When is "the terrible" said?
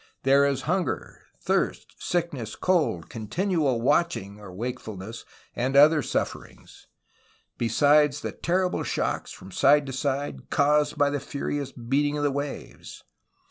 8.21-8.81